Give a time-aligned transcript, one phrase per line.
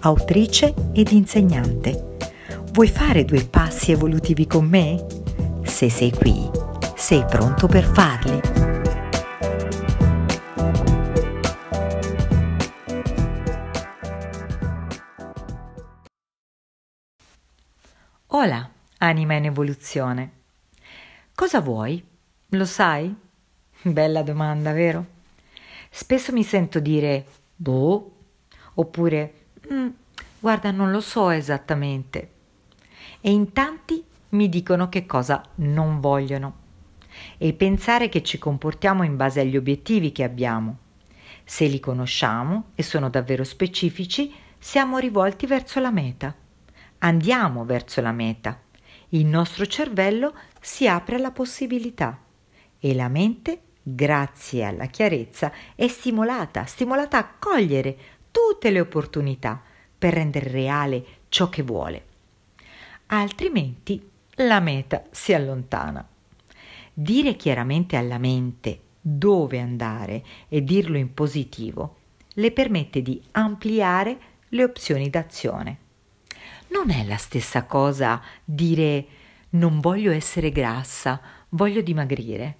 [0.00, 2.16] autrice ed insegnante.
[2.72, 5.04] Vuoi fare due passi evolutivi con me?
[5.64, 6.48] Se sei qui,
[6.94, 8.40] sei pronto per farli.
[18.28, 20.32] Hola, anima in evoluzione.
[21.34, 22.04] Cosa vuoi?
[22.50, 23.14] Lo sai?
[23.82, 25.06] Bella domanda, vero?
[25.90, 28.12] Spesso mi sento dire boh,
[28.74, 29.32] oppure
[29.72, 29.88] mm,
[30.38, 32.30] guarda, non lo so esattamente.
[33.20, 36.66] E in tanti mi dicono che cosa non vogliono.
[37.36, 40.78] E pensare che ci comportiamo in base agli obiettivi che abbiamo.
[41.44, 46.34] Se li conosciamo e sono davvero specifici, siamo rivolti verso la meta.
[46.98, 48.60] Andiamo verso la meta.
[49.10, 52.20] Il nostro cervello si apre alla possibilità
[52.78, 57.96] e la mente, grazie alla chiarezza, è stimolata, stimolata a cogliere
[58.30, 59.62] tutte le opportunità
[59.96, 62.04] per rendere reale ciò che vuole.
[63.06, 66.06] Altrimenti la meta si allontana.
[66.92, 71.96] Dire chiaramente alla mente dove andare e dirlo in positivo
[72.34, 74.18] le permette di ampliare
[74.48, 75.78] le opzioni d'azione.
[76.68, 79.06] Non è la stessa cosa dire
[79.50, 82.56] non voglio essere grassa, voglio dimagrire,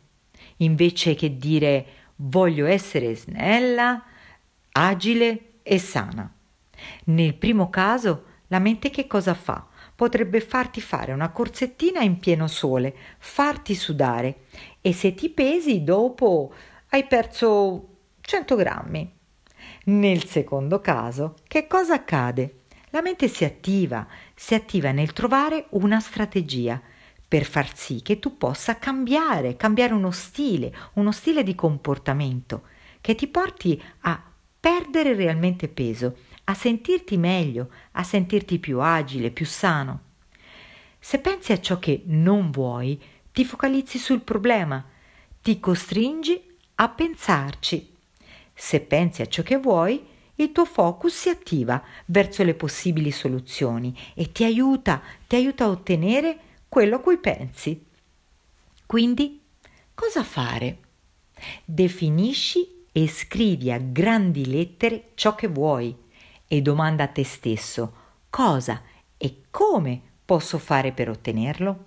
[0.59, 4.03] invece che dire voglio essere snella,
[4.73, 6.33] agile e sana.
[7.05, 9.67] Nel primo caso, la mente che cosa fa?
[9.95, 14.45] Potrebbe farti fare una corsettina in pieno sole, farti sudare
[14.81, 16.53] e se ti pesi dopo
[16.91, 17.89] hai perso
[18.21, 19.13] 100 grammi.
[19.85, 22.61] Nel secondo caso, che cosa accade?
[22.91, 26.81] La mente si attiva, si attiva nel trovare una strategia
[27.27, 32.63] per far sì che tu possa cambiare, cambiare uno stile, uno stile di comportamento
[33.03, 34.28] che ti porti a
[34.69, 40.01] perdere realmente peso, a sentirti meglio, a sentirti più agile, più sano.
[40.99, 43.01] Se pensi a ciò che non vuoi,
[43.33, 44.85] ti focalizzi sul problema,
[45.41, 46.39] ti costringi
[46.75, 47.95] a pensarci.
[48.53, 53.97] Se pensi a ciò che vuoi, il tuo focus si attiva verso le possibili soluzioni
[54.13, 57.87] e ti aiuta, ti aiuta a ottenere quello a cui pensi.
[58.85, 59.41] Quindi,
[59.95, 60.79] cosa fare?
[61.65, 65.97] Definisci e scrivi a grandi lettere ciò che vuoi
[66.49, 67.93] e domanda a te stesso
[68.29, 68.83] cosa
[69.17, 71.85] e come posso fare per ottenerlo?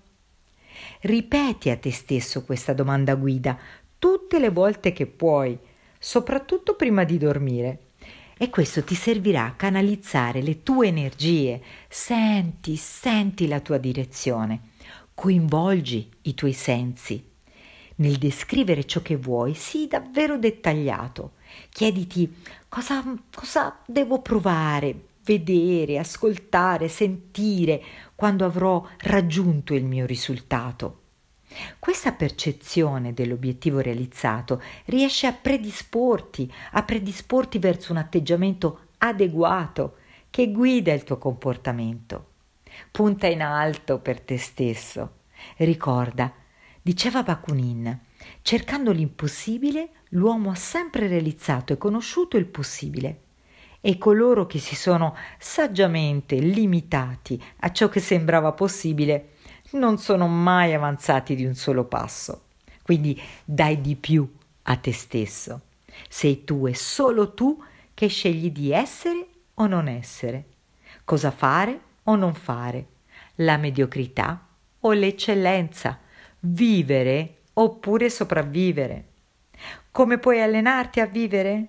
[1.02, 3.60] Ripeti a te stesso questa domanda guida
[4.00, 5.60] tutte le volte che puoi,
[6.00, 7.80] soprattutto prima di dormire.
[8.38, 11.62] E questo ti servirà a canalizzare le tue energie.
[11.90, 14.70] Senti, senti la tua direzione.
[15.14, 17.31] Coinvolgi i tuoi sensi
[17.96, 21.34] nel descrivere ciò che vuoi, sii davvero dettagliato.
[21.69, 22.34] Chiediti
[22.68, 23.03] cosa,
[23.34, 27.81] cosa devo provare, vedere, ascoltare, sentire
[28.16, 31.00] quando avrò raggiunto il mio risultato.
[31.79, 39.97] Questa percezione dell'obiettivo realizzato riesce a predisporti, a predisporti verso un atteggiamento adeguato
[40.29, 42.28] che guida il tuo comportamento.
[42.90, 45.18] Punta in alto per te stesso.
[45.58, 46.31] Ricorda
[46.84, 47.96] Diceva Bakunin,
[48.42, 53.22] cercando l'impossibile, l'uomo ha sempre realizzato e conosciuto il possibile.
[53.81, 59.34] E coloro che si sono saggiamente limitati a ciò che sembrava possibile
[59.74, 62.46] non sono mai avanzati di un solo passo.
[62.82, 64.28] Quindi dai di più
[64.64, 65.61] a te stesso.
[66.09, 67.64] Sei tu e solo tu
[67.94, 70.46] che scegli di essere o non essere,
[71.03, 72.88] cosa fare o non fare,
[73.35, 74.47] la mediocrità
[74.79, 76.00] o l'eccellenza
[76.41, 79.05] vivere oppure sopravvivere.
[79.91, 81.67] Come puoi allenarti a vivere?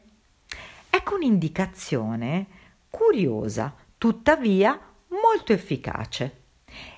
[0.89, 2.47] Ecco un'indicazione
[2.89, 4.79] curiosa, tuttavia
[5.09, 6.41] molto efficace.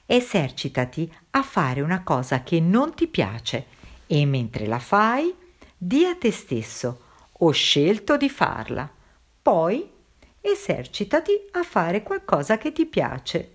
[0.07, 3.67] Esercitati a fare una cosa che non ti piace
[4.07, 5.35] e mentre la fai,
[5.77, 7.01] di a te stesso
[7.33, 8.89] ho scelto di farla.
[9.43, 9.91] Poi
[10.41, 13.53] esercitati a fare qualcosa che ti piace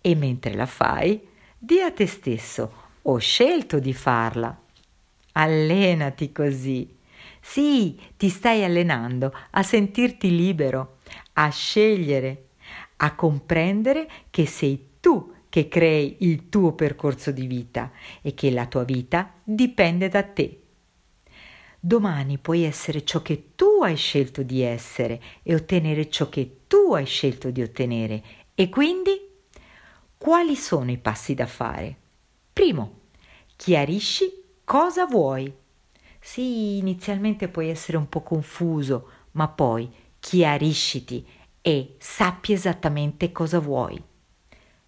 [0.00, 4.56] e mentre la fai, di a te stesso ho scelto di farla.
[5.32, 6.96] Allenati così.
[7.40, 10.98] Sì, ti stai allenando a sentirti libero,
[11.34, 12.48] a scegliere,
[12.96, 17.90] a comprendere che sei tu che crei il tuo percorso di vita
[18.22, 20.60] e che la tua vita dipende da te.
[21.78, 26.94] Domani puoi essere ciò che tu hai scelto di essere e ottenere ciò che tu
[26.94, 28.22] hai scelto di ottenere.
[28.54, 29.10] E quindi
[30.16, 32.01] quali sono i passi da fare?
[32.52, 33.00] Primo,
[33.56, 34.30] chiarisci
[34.64, 35.52] cosa vuoi.
[36.20, 39.90] Sì, inizialmente puoi essere un po' confuso, ma poi
[40.20, 41.26] chiarisciti
[41.62, 44.00] e sappi esattamente cosa vuoi.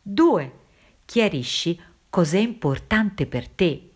[0.03, 0.53] 2.
[1.07, 1.81] Chiarisci
[2.11, 3.91] cos'è importante per te.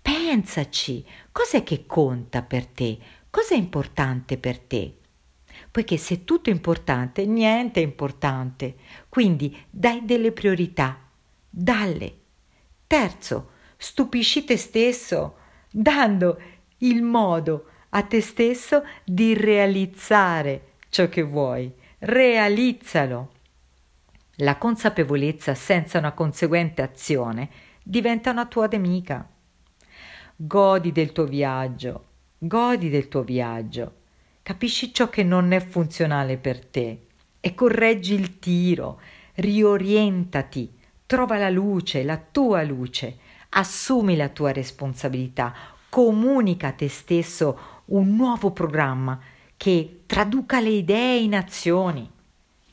[0.00, 2.98] Pensaci, cos'è che conta per te?
[3.28, 4.98] Cos'è importante per te?
[5.70, 8.76] Poiché se tutto è importante, niente è importante.
[9.10, 10.98] Quindi dai delle priorità.
[11.50, 12.24] Dalle.
[12.86, 15.36] Terzo, stupisci te stesso,
[15.70, 16.40] dando
[16.78, 21.72] il modo a te stesso di realizzare ciò che vuoi.
[21.98, 23.32] Realizzalo.
[24.36, 27.48] La consapevolezza senza una conseguente azione
[27.82, 29.28] diventa una tua nemica.
[30.36, 32.04] Godi del tuo viaggio,
[32.38, 33.94] godi del tuo viaggio,
[34.42, 37.06] capisci ciò che non è funzionale per te
[37.40, 39.00] e correggi il tiro,
[39.36, 40.75] riorientati,
[41.06, 43.18] trova la luce, la tua luce,
[43.50, 45.54] assumi la tua responsabilità,
[45.88, 49.18] comunica a te stesso un nuovo programma
[49.56, 52.10] che traduca le idee in azioni.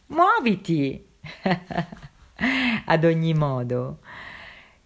[0.08, 1.06] Muoviti!
[2.86, 4.00] Ad ogni modo,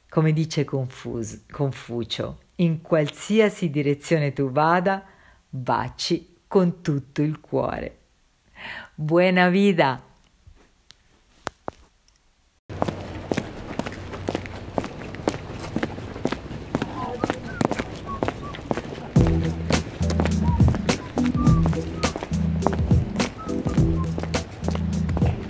[0.09, 5.03] come dice Confus- Confucio, in qualsiasi direzione tu vada,
[5.49, 7.97] baci con tutto il cuore.
[8.93, 10.01] Buona vita!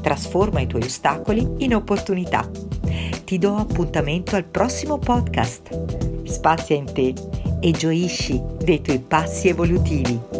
[0.00, 2.48] Trasforma i tuoi ostacoli in opportunità
[3.30, 6.24] ti do appuntamento al prossimo podcast.
[6.24, 7.14] Spazia in te
[7.60, 10.39] e gioisci dei tuoi passi evolutivi.